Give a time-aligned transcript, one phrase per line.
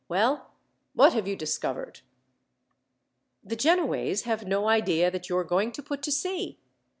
[0.09, 0.47] Well,
[0.95, 1.99] what have you discovered?"
[3.43, 6.57] "The Genoese have no idea that you are going to put to sea.